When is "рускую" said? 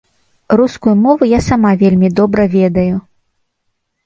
0.61-0.93